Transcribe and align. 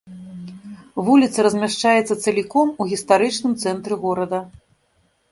Вуліца 1.09 1.43
размяшчаецца 1.47 2.17
цаліком 2.23 2.67
у 2.85 2.87
гістарычным 2.93 3.53
цэнтры 3.65 3.93
горада. 4.07 4.39